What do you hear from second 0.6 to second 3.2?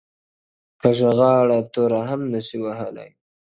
کږه غاړه توره هم نسي وهلاى.